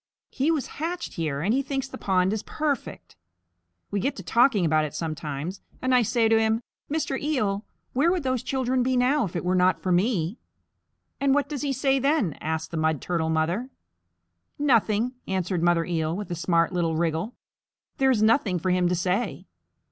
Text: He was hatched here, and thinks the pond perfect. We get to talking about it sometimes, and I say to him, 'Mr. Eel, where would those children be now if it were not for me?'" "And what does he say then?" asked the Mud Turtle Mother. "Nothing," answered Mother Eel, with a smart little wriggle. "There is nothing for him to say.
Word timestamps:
He 0.31 0.49
was 0.49 0.65
hatched 0.81 1.13
here, 1.13 1.41
and 1.41 1.63
thinks 1.63 1.87
the 1.87 1.95
pond 1.99 2.33
perfect. 2.47 3.15
We 3.91 3.99
get 3.99 4.15
to 4.15 4.23
talking 4.23 4.65
about 4.65 4.83
it 4.83 4.95
sometimes, 4.95 5.61
and 5.79 5.93
I 5.93 6.01
say 6.01 6.27
to 6.27 6.39
him, 6.39 6.63
'Mr. 6.91 7.21
Eel, 7.21 7.67
where 7.93 8.11
would 8.11 8.23
those 8.23 8.41
children 8.41 8.81
be 8.81 8.97
now 8.97 9.25
if 9.25 9.35
it 9.35 9.45
were 9.45 9.53
not 9.53 9.79
for 9.79 9.91
me?'" 9.91 10.39
"And 11.19 11.35
what 11.35 11.47
does 11.47 11.61
he 11.61 11.71
say 11.71 11.99
then?" 11.99 12.33
asked 12.41 12.71
the 12.71 12.77
Mud 12.77 12.99
Turtle 12.99 13.29
Mother. 13.29 13.69
"Nothing," 14.57 15.11
answered 15.27 15.61
Mother 15.61 15.85
Eel, 15.85 16.17
with 16.17 16.31
a 16.31 16.35
smart 16.35 16.73
little 16.73 16.95
wriggle. 16.95 17.35
"There 17.99 18.09
is 18.09 18.23
nothing 18.23 18.57
for 18.57 18.71
him 18.71 18.89
to 18.89 18.95
say. 18.95 19.45